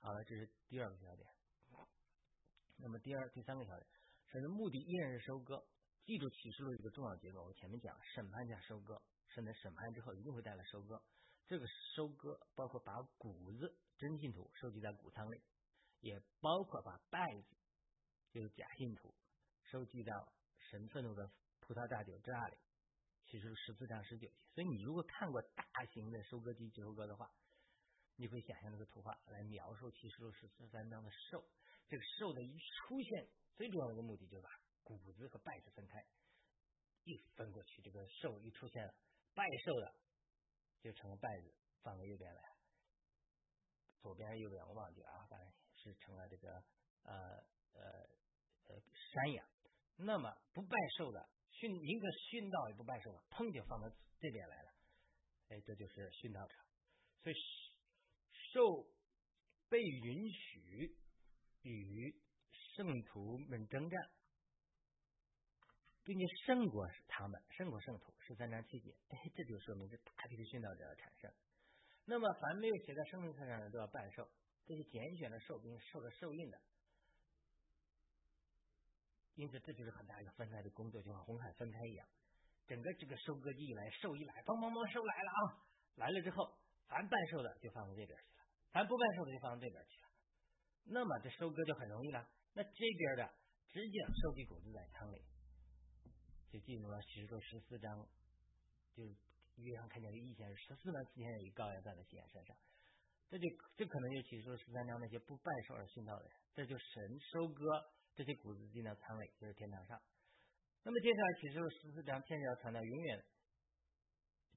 [0.00, 1.26] 好了，这是第二个小点。
[2.76, 3.86] 那么第二、第三个小点，
[4.26, 5.64] 神的目的依然是收割。
[6.04, 11.00] 记住启示录一个重要结构，我前面讲审判加收割，神的审判之后一定会带来收割。
[11.50, 15.42] 这个收割包括把谷子真信徒收集在谷仓里，
[15.98, 17.56] 也包括把稗子
[18.30, 19.12] 就是假信徒
[19.64, 20.32] 收集到
[20.70, 22.56] 神愤怒的葡萄大酒榨里，
[23.26, 24.34] 其实十四章十九节。
[24.54, 27.28] 所以你如果看过大型的收割机收割的话，
[28.14, 31.44] 你会想象这个图画来描述其实十四三章的兽。
[31.88, 34.48] 这个兽的一出现，最重要的一个目的就是把
[34.84, 36.06] 谷子和稗子分开，
[37.02, 38.94] 一分过去，这个兽一出现了，
[39.34, 39.92] 拜兽的。
[40.80, 42.42] 就成了拜字，放到右边来，
[44.00, 46.52] 左边右边我忘记啊，反正是成了这个
[47.02, 47.14] 呃
[47.72, 47.82] 呃
[48.68, 48.80] 呃
[49.12, 49.46] 山羊。
[49.96, 53.88] 那么不拜寿的训，宁可训道也不拜寿的，砰就放到
[54.18, 54.72] 这边来了，
[55.48, 56.54] 哎，这就是训道者。
[57.22, 57.36] 所以
[58.52, 58.86] 受
[59.68, 60.96] 被允许
[61.62, 62.22] 与
[62.74, 64.10] 圣徒们征战。
[66.10, 71.30] 并且胜过他们，胜过圣徒，十三章七节，哎，这就说明这大批的殉道者要产生。
[72.04, 74.26] 那么，凡没有写在生命册上的都要半寿，
[74.66, 76.58] 这些拣选的寿兵受了受印的，
[79.36, 82.04] 因此这就是很大一个分开的工作，就像红海分开一样。
[82.66, 85.38] 整个这个收割季一来，收一来，砰砰砰，收来了啊！
[85.94, 88.42] 来了之后，凡半收的就放到这边去了，
[88.72, 90.08] 凡不半收的就放到这边去了。
[90.90, 92.26] 那么这收割就很容易了。
[92.54, 93.30] 那这边的
[93.70, 95.22] 直接收集谷子在仓里，
[96.50, 98.06] 就进入了十个十四章，
[98.92, 99.04] 就
[99.56, 102.56] 约上看见个异象十四万四千人与羔羊在的西安山上。
[103.30, 107.62] 这就这可能就启示说十三章那些不拜受而殉道的人，这就神收割
[108.16, 110.00] 这些谷子进到仓里，就是天堂上。
[110.82, 113.24] 那么接下来启示录十四章，天使要传到永远，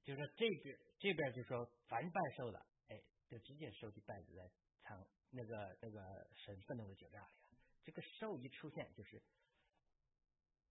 [0.02, 4.42] 就是说这边这边就说凡拜受的，哎，就直接收集袋子在
[4.82, 6.00] 仓那个那个
[6.34, 7.48] 神愤怒的酒榨里了。
[7.84, 9.22] 这个兽一出现就是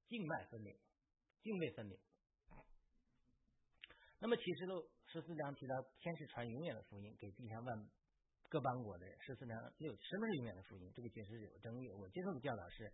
[0.09, 0.75] 静脉分明，
[1.43, 1.99] 静脉分明。
[4.19, 7.89] 那么启示录十四章提到天使传永远的福音给地上万
[8.47, 10.89] 各邦国的人，十四章六什么是永远的福音？
[10.95, 11.91] 这个解释有争议。
[11.91, 12.93] 我接受的教导是，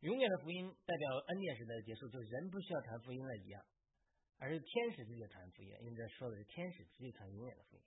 [0.00, 3.64] 永远的福音代表恩典时代的结束，就是人不需要传福音了一样，
[4.38, 7.82] 而是天使直接传福音，因为这说的是天使直接传永远的福音。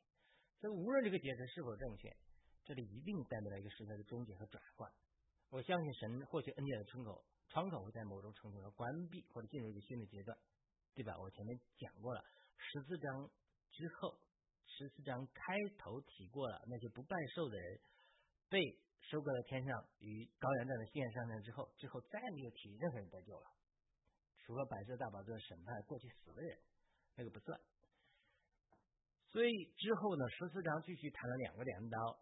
[0.62, 2.15] 所以无论这个解释是否正确，
[2.63, 4.89] 这里一定代表了一个时代的终结和转换。
[5.50, 10.38] 我相信神获取恩典的窗口窗口会在某种程度上关闭或者进入一个新的阶段，
[10.94, 11.18] 对吧？
[11.18, 12.22] 我前面讲过了。
[12.58, 13.30] 十四章
[13.72, 14.20] 之后，
[14.66, 17.80] 十四章开头提过了那些不拜寿的人
[18.50, 18.60] 被
[19.00, 23.48] 收割了天上与高原站的线上面之后，之后再没有提任何人得救了，
[24.44, 26.60] 除了白色大宝座审判过去死的人，
[27.16, 27.58] 那个不算。
[29.32, 32.20] 所以之后呢，十四章继续谈了两个镰刀，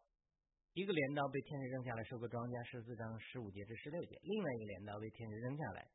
[0.76, 5.88] 一个镰刀被天使扔下来收割庄稼，十四章十五节至十六节；另外一个镰刀被天使扔下来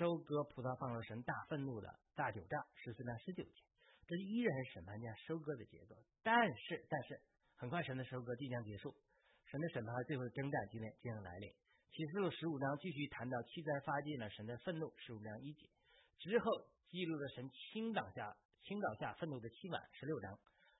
[0.00, 3.60] 收割葡萄放入神大愤怒的大酒榨，十四章十九节。
[4.08, 5.92] 这依然是审判家收割的节奏，
[6.24, 7.20] 但是但是
[7.60, 8.96] 很快神的收割即将结束，
[9.44, 11.52] 神的审判和最后的征战今天即将来临。
[11.92, 15.68] 启示录十五章继续谈到七灾发尽了神的愤怒，十五章一节
[16.16, 16.48] 之后
[16.88, 18.32] 记录了神倾倒下
[18.64, 20.32] 倾倒下愤怒的七晚，十六章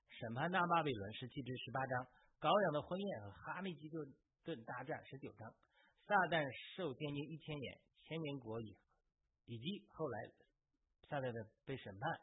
[0.08, 2.08] 审判大巴比伦十七至十八章
[2.44, 4.04] 羔羊的婚宴和哈密基顿
[4.44, 5.48] 顿大战十九章
[6.04, 6.44] 撒旦
[6.76, 8.76] 受监禁一千年千年国以
[9.48, 10.28] 以及后来
[11.08, 12.20] 撒旦的被审判。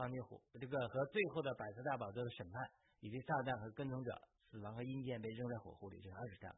[0.00, 2.56] 方天虎这个和最后的百色大宝座的审判，
[3.04, 4.16] 以及撒旦和跟踪者
[4.48, 6.48] 死亡和阴间被扔在火湖里，这是二十章。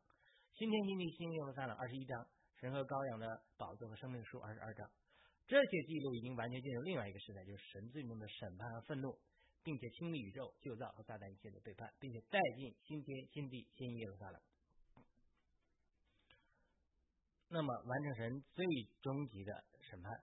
[0.55, 2.23] 新天新地新耶路撒冷二十一章，
[2.55, 3.27] 神和羔羊的
[3.59, 4.89] 宝座和生命树二十二章。
[5.51, 9.19] 这些记录已经完全进入另外一个时代，就是神最终的审判和愤怒，
[9.65, 14.41] 并且清理宇宙、旧造和撒旦一切的背叛，并且带进新天新地新耶路撒冷。
[17.49, 18.65] 那么完成神最
[19.03, 20.23] 终极的审判。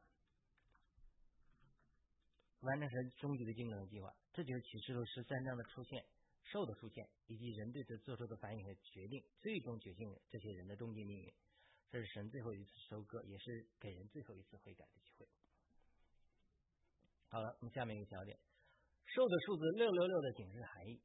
[2.61, 6.05] 完成神终极的精神计划，这就是启示录十三章的出现、
[6.43, 11.33] 兽的出现，以及人对这做出的反应和决定，最终决定这些人的终极命运。
[11.89, 15.27] 这是神最后一次收割，也是给人最后一次悔改的机会。
[17.29, 18.37] 好了，我们下面一个小点，
[19.13, 21.01] 瘦的数字六六六的警示含义。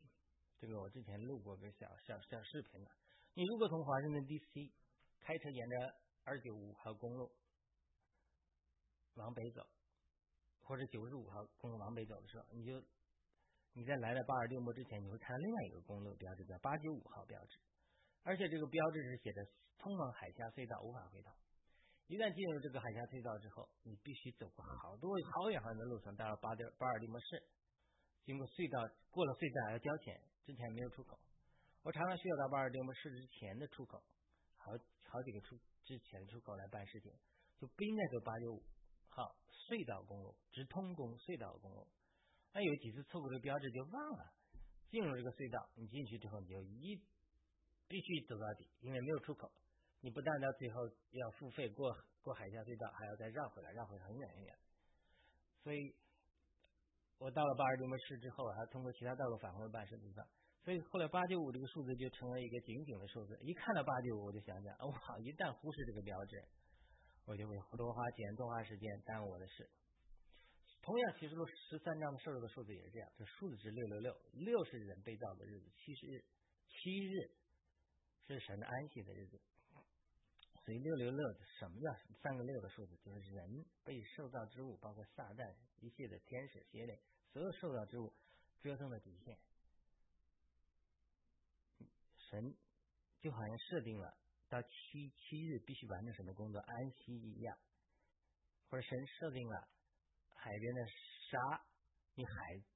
[0.59, 2.91] 这个我之前录过个小小小视频了。
[3.35, 4.73] 你如果从华盛顿 D.C.
[5.21, 5.77] 开车沿着
[6.25, 7.31] 二九五号公路
[9.15, 9.67] 往北走。
[10.67, 12.83] 或者九十五号公路往北走的时候，你就
[13.73, 17.59] 你在来到巴尔的摩之前，你会看到另外一个公路标志叫八九五号标志，
[18.25, 19.47] 而且这个标志是写着
[19.79, 21.31] 通往海峡隧道无法回头。
[22.09, 27.39] 一旦进入这个海峡隧道之后，你必须走过好多好远好远的路程，到了巴德巴尔的摩市，
[28.27, 28.83] 经过隧道，
[29.15, 31.17] 过了隧道还要交钱，之前没有出口。
[31.87, 34.03] 我常常需要到巴尔的摩市之前的出口，
[34.59, 34.73] 好
[35.07, 35.55] 好几个出
[35.87, 37.15] 之前的出口来办事情，
[37.57, 38.61] 就不应该走八九五。
[39.07, 39.39] 好，
[39.71, 41.87] 隧道公路，直通公隧道公路。
[42.53, 44.33] 那有几次错过这个标志就忘了
[44.91, 45.71] 进入这个隧道。
[45.79, 46.99] 你进去之后，你就一
[47.87, 49.47] 必须走到底，因为没有出口。
[50.03, 54.59] 你不但到最后要付费过过海峡隧道，还要再绕回来，绕回很远很远。
[55.63, 55.95] 所以，
[57.19, 60.27] 我到了巴尔的摩市之后，还通过其他道路返回了办事地方。
[60.65, 63.39] 所以后来八九五这个数字就成了一个警醒的数字。
[63.43, 65.19] 一看到八九五，我就想想，哇！
[65.21, 66.45] 一旦忽视这个标志。
[67.27, 69.69] 我就会多花钱、多花时间耽误我的事。
[70.81, 76.23] 同样，其实录十三章的受肉的数字也是这样，这数字是六六六，六是人被造的日子，七日，
[76.69, 77.11] 七日
[78.29, 79.41] 是神安息的日子。
[80.67, 82.97] 所以六六六什么叫三个六的数字？
[82.97, 86.99] 就是人被受到之物，包括撒旦一切的天使、邪灵，
[87.33, 88.13] 所有受到之物
[88.61, 89.39] 折腾的底线。
[92.29, 92.57] 神
[93.21, 94.19] 就好像设定了。
[94.49, 97.57] 到七七日必须完成什么工作，安息一样，
[98.69, 99.69] 或者神设定了
[100.35, 100.85] 海边的
[101.31, 101.65] 沙，
[102.15, 102.33] 你海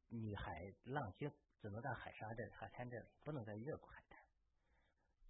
[0.09, 0.45] 你海
[0.85, 1.29] 浪就
[1.61, 4.10] 只能到海沙这海滩这里，不能在热海。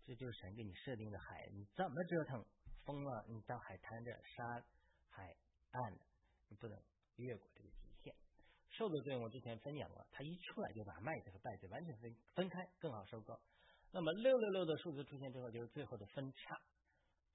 [0.05, 2.45] 这就是神给你设定的海，你怎么折腾
[2.85, 4.45] 风疯了，你到海滩这沙
[5.09, 5.37] 海
[5.71, 5.93] 岸，
[6.49, 6.77] 你不能
[7.17, 8.15] 越过这个极限。
[8.69, 13.39] 受的作用我之前分享过，它一出来就把麦子和稗子完全分分开，更好收割。
[13.93, 16.61] 那么六六六的数字出现之后，就是最后的分叉。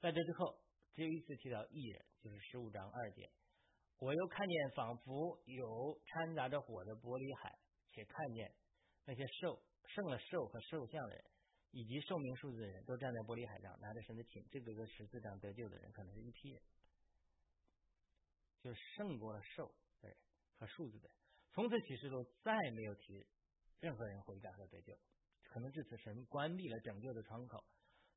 [0.02, 0.60] 在这之后，
[0.94, 3.30] 只有一次提到艺人，就是十五章二节。
[4.00, 7.58] 我又看见仿佛有掺杂着火的玻璃海，
[7.92, 8.54] 且看见
[9.06, 11.26] 那些兽胜了兽和兽像的人，
[11.76, 14.42] 以及寿命数字的人都站在玻璃海上，拿着神的琴。
[14.50, 16.62] 这个十字上得救的人可能是一批人，
[18.62, 20.18] 就胜过了兽的人
[20.56, 21.18] 和数字的人。
[21.52, 23.28] 从此启示录再没有提
[23.82, 24.98] 任何人悔改和得救。
[25.44, 27.62] 可能至此神关闭了拯救的窗口。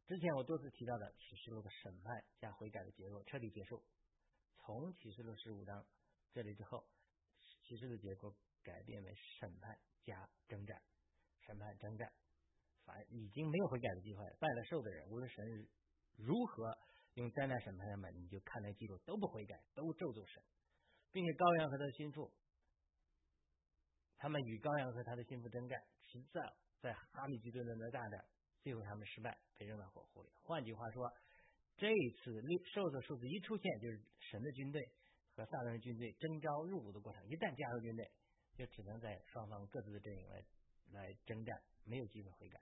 [0.06, 3.84] 之前我多次提到的启示录的审判加悔改的结构彻底结束。
[4.58, 5.84] 从启示录十五章
[6.32, 6.86] 这里之后，
[7.64, 10.80] 启示的结构改变为审判加征战，
[11.40, 12.12] 审判征战，
[13.09, 14.24] 已经没有悔改的机会。
[14.38, 15.44] 拜了兽的人，无论神
[16.16, 16.77] 如何
[17.14, 20.42] 用灾难审判他们，你就看那记录都不悔改，都咒诅神，
[21.12, 22.33] 并且羔羊和他的心腹，
[24.16, 26.40] 他们与羔羊和他的心腹征战，实在。
[26.81, 28.24] 在哈米基顿的那大战，
[28.62, 30.31] 最后他们失败，被扔到火湖里。
[30.44, 31.12] 换句话说，
[31.77, 34.81] 这一次六兽的数字一出现，就是神的军队
[35.35, 37.27] 和撒旦的军队征召入伍的过程。
[37.27, 38.09] 一旦加入军队，
[38.55, 40.44] 就只能在双方各自的阵营来
[40.92, 42.61] 来征战，没有机会悔改。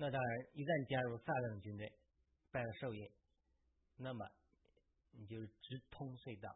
[0.00, 1.84] 那当然，一旦加入大量的军队，
[2.50, 3.04] 拜了兽印，
[4.00, 4.24] 那么
[5.12, 6.48] 你就是直通隧道，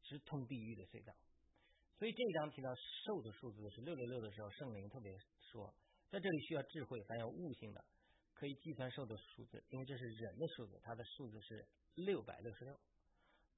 [0.00, 1.12] 直通地狱的隧道。
[2.00, 2.72] 所以这一章提到
[3.04, 5.12] 兽的数字是六六六的时候，圣灵特别
[5.52, 5.68] 说，
[6.08, 7.84] 在这里需要智慧，还有悟性的，
[8.32, 12.72] 可以计算兽的数字，因为这是人的数字，它的数字是六百六十六。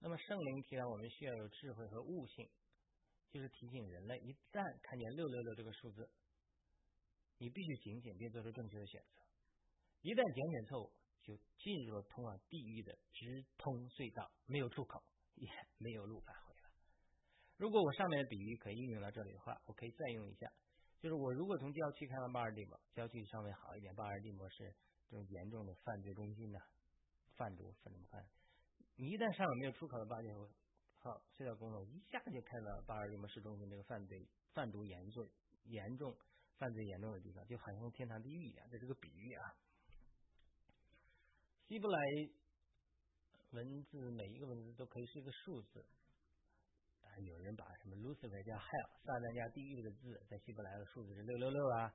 [0.00, 2.50] 那么圣灵提到我们需要有智慧和悟性，
[3.30, 6.10] 就是提醒人类，一旦看见六六六这个数字，
[7.38, 9.22] 你必须警醒并做出正确的选择。
[10.02, 10.92] 一旦拣选错误，
[11.22, 15.02] 就进入了通往地狱的直通隧道，没有出口，
[15.34, 16.70] 也没有路返回了。
[17.56, 20.52] 如果我上面的比喻可以应用到这里的话，我可以再用一下，
[21.00, 24.74] 就是我如果从郊区开到巴尔的摩，郊区稍微好一点，巴尔的摩是
[25.08, 26.58] 这种严重的犯罪中心呢，
[27.36, 28.26] 贩毒分么犯？
[28.96, 30.48] 你一旦上了没有出口的巴尔的摩
[30.98, 35.26] 好隧道公路，一下就开到巴尔的摩市中心这个犯罪贩毒严重
[35.64, 36.14] 严重
[36.58, 39.54] 犯罪严重的地方，就好像天堂地狱一样，这是个比喻啊。
[41.66, 41.98] 希伯来
[43.50, 45.84] 文字每一个文字都可以是一个数字。
[47.22, 51.94] 有人把什么 Lucifer 加 Hell 撒旦加地狱的字在希伯来的数字是六六六啊，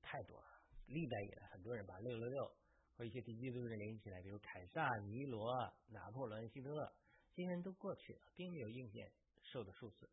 [0.00, 0.48] 太多了。
[0.86, 2.56] 历代以来，很多人把六六六
[2.94, 5.52] 和一些敌基督的人连起来，比如凯撒、尼罗、
[5.88, 6.96] 拿破仑、希特勒，
[7.34, 10.08] 这些人都过去了，并没有应验受的数字。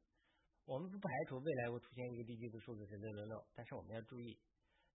[0.65, 4.39] 我们不排除未来会出现一个地基的数字是六六六，但是我们要注意，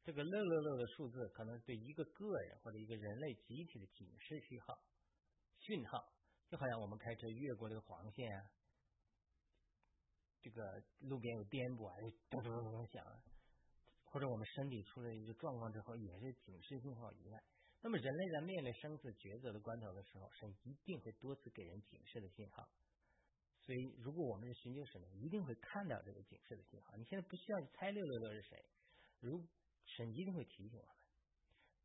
[0.02, 4.80] 这个六六六的数字可能对一个个人或者一个人类集体的警示信号，
[5.58, 6.12] 讯号，
[6.48, 8.50] 就好像我们开车越过这个黄线啊。
[10.40, 10.62] 这个
[11.00, 11.96] 路边有颠簸啊，
[12.30, 13.04] 咚咚咚咚响，
[14.04, 17.38] 或者我们身体出了一个状况之后，也是警示信号以外。
[17.82, 22.66] 那么人类在面临生死抉择的关头的时候，神一定会多次给人警示的信号。
[23.68, 26.96] 所以，如果我们是寻求神的，一定会看到这个警示的信号。
[26.96, 28.64] 你现在不需要去猜六六六是谁，
[29.20, 29.44] 如
[29.84, 30.96] 神一定会提醒我们。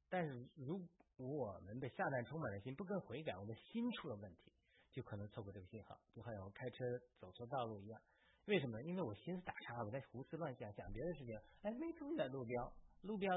[0.08, 4.54] 但是，如果我们被撒旦充满了心，不跟悔改，我们心出了问题，
[4.94, 6.86] 就可能错过这个信号，就好像我开车
[7.20, 8.00] 走错道路一样。
[8.46, 8.82] 为什么？
[8.84, 13.30] 因为我心思打岔，我在胡思乱想，想别的事情，哎，没注意到路标，路标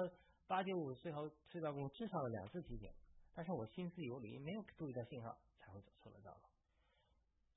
[0.46, 2.88] 八九五隧道隧道工至少有两次提醒，
[3.34, 6.45] 但是我心思游离，没有注意到信号，才会走错了道路。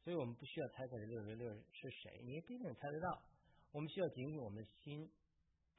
[0.03, 3.21] 所以我们不需要猜测这六六六是谁，你也不一定猜得到。
[3.71, 5.11] 我们需要警醒我们的心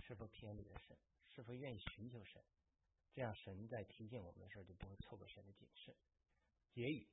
[0.01, 0.97] 是否偏离了神，
[1.35, 2.43] 是否愿意寻求神，
[3.13, 5.97] 这样神在提醒我们的时候就不会错过神的警示。
[6.73, 7.09] 结语：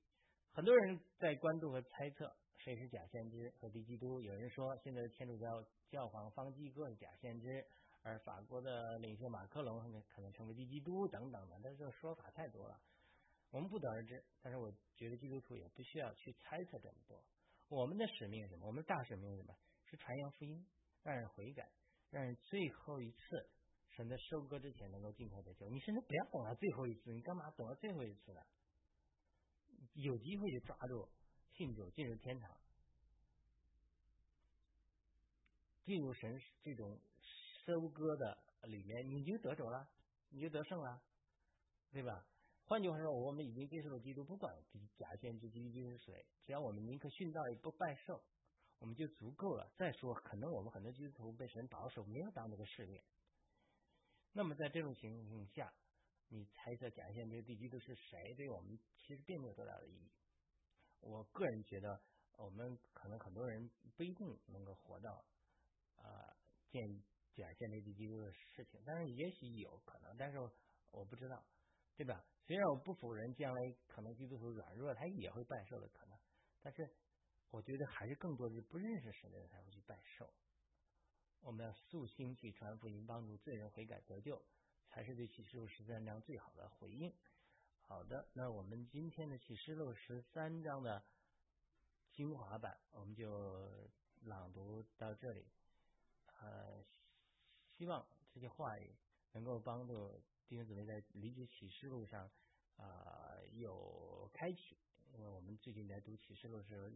[0.52, 2.36] 很多人在关注和猜测。
[2.60, 4.20] 谁是假先知和敌基督？
[4.20, 5.48] 有人说，现在的天主教
[5.89, 7.65] 教皇方济各是假先知，
[8.02, 9.80] 而法国的领袖马克龙
[10.10, 11.58] 可能成为敌基督等等的。
[11.64, 12.78] 但是这说法太多了，
[13.52, 14.24] 我们不得而知。
[14.41, 17.24] 但是我觉得基督徒也不需要去猜测这么多。
[17.70, 18.68] 我们的使命是什么？
[18.68, 19.58] 我们的大使命是什么？
[19.86, 20.66] 是传扬福音，
[21.04, 21.70] 让人悔改，
[22.10, 23.18] 让人最后一次
[23.89, 25.70] 神在收割之前能够尽快得救。
[25.70, 28.41] 你甚至不要等到最后一次，你干嘛等到最后一次呢？
[29.93, 31.10] 有机会就抓住。
[31.54, 32.56] 信主进入天堂，
[35.84, 37.02] 进入神这种
[37.66, 38.38] 收割的
[38.68, 39.89] 里面，你就得着了，
[40.30, 41.02] 你就得胜了，
[41.91, 42.28] 对吧？
[42.68, 44.53] 换句话说，我们已经接受了基督，不管
[44.97, 48.20] 假先知基督是谁，只要我们宁可殉道也不拜圣，
[48.80, 49.72] 我们就足够了。
[49.78, 53.01] 再说，可能我们很多基督徒被神保守，没有当这个试炼。
[54.34, 55.74] 那么在这种情况下，
[56.28, 60.11] 你猜测假现这个地基督是谁，对我们其实并没有多大的意义。
[60.99, 62.01] 我个人觉得，
[62.34, 65.24] 我们可能很多人不一定能够活到
[65.95, 66.36] 啊
[66.70, 67.01] 见
[67.34, 70.38] 假现这地基督的事情，但是也许有可能，但是
[70.91, 71.41] 我不知道，
[71.95, 72.22] 对吧？
[72.48, 76.18] 虽然我不否认将来可能基督徒软弱，他也会拜寿的可能，
[76.62, 76.89] 但是
[77.50, 80.34] 我觉得还是更多的是不认识神的人才会去拜寿。
[81.41, 84.41] 我们要素心去传福音，帮助罪人悔改得救，
[84.88, 87.14] 才是对启示录十三章最好的回应。
[87.82, 91.04] 好的，那我们今天的启示录十三章的
[92.14, 93.91] 精华版，我们就
[94.22, 95.45] 朗读到这里。
[96.39, 96.82] 呃，
[97.78, 98.95] 希望这些话语
[99.34, 102.30] 能够帮助弟兄姊妹在理解启示录上
[102.78, 104.78] 啊有开启。
[105.14, 106.89] 因为我们最近在读启示录的时候，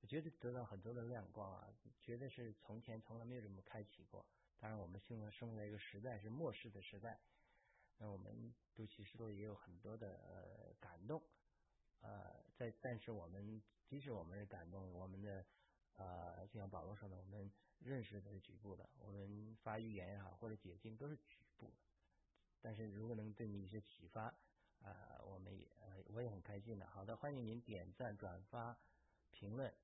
[0.00, 1.68] 我觉得得到很多的亮光啊，
[2.02, 4.26] 觉得是从前从来没有这么开启过。
[4.58, 7.20] 当然，我们现在生活在一个时代是末世的时代，
[7.98, 11.22] 那我们读启示录也有很多的感动。
[12.00, 15.46] 呃，在但是我们即使我们是感动，我们的
[15.96, 21.87] 呃就像保罗说的，我们认识的是局部的，我们发预言也好或者解经都是局部的。
[22.60, 24.34] 但是如果能对你一些启发。
[24.80, 25.66] 啊，我们也，
[26.06, 26.86] 我也很开心的。
[26.86, 28.78] 好的，欢迎您点赞、转发、
[29.32, 29.74] 评论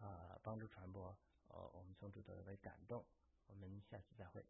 [0.00, 1.08] 啊，帮助传播。
[1.48, 3.04] 哦，我们从主得来感动。
[3.46, 4.46] 我们下期再会。